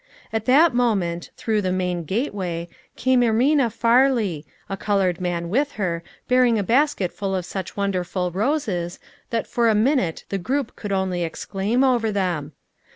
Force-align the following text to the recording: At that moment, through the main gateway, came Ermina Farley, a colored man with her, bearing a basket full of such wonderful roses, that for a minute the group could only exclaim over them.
At 0.33 0.45
that 0.45 0.73
moment, 0.73 1.29
through 1.37 1.61
the 1.61 1.71
main 1.71 2.05
gateway, 2.05 2.67
came 2.95 3.21
Ermina 3.21 3.71
Farley, 3.71 4.47
a 4.67 4.75
colored 4.75 5.21
man 5.21 5.47
with 5.47 5.73
her, 5.73 6.01
bearing 6.27 6.57
a 6.57 6.63
basket 6.63 7.11
full 7.11 7.35
of 7.35 7.45
such 7.45 7.77
wonderful 7.77 8.31
roses, 8.31 8.97
that 9.29 9.45
for 9.45 9.69
a 9.69 9.75
minute 9.75 10.25
the 10.29 10.39
group 10.39 10.75
could 10.75 10.91
only 10.91 11.23
exclaim 11.23 11.83
over 11.83 12.11
them. 12.11 12.53